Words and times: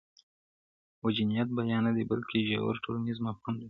و 1.03 1.05
جنايت 1.17 1.49
بيان 1.57 1.81
نه 1.85 1.91
دی 1.97 2.03
بلکي 2.11 2.37
ژور 2.59 2.75
ټولنيز 2.85 3.17
مفهوم 3.25 3.53
لري, 3.55 3.59